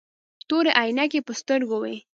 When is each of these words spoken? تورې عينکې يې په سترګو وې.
تورې 0.47 0.71
عينکې 0.81 1.19
يې 1.21 1.25
په 1.27 1.33
سترګو 1.39 1.77
وې. 1.81 1.95